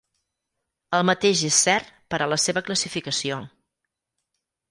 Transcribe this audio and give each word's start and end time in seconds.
El 0.99 1.05
mateix 1.09 1.43
és 1.49 1.59
cert 1.67 1.91
per 2.15 2.19
a 2.25 2.29
la 2.33 2.39
seva 2.45 2.65
classificació. 2.69 3.37